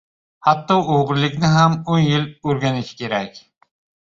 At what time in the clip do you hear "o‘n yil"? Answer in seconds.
1.97-2.25